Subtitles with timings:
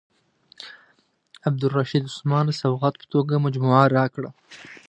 [1.47, 4.29] عبدالرشید عثمان د سوغات په توګه مجموعه راکړه.